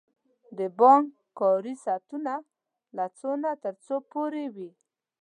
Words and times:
د 0.57 0.59
بانک 0.79 1.05
کاری 1.39 1.73
ساعتونه 1.85 2.33
له 2.97 3.05
څو 3.17 3.31
نه 3.43 3.51
تر 3.63 3.73
څو 3.85 3.95
پوری 4.11 4.45
وی؟ 4.55 4.69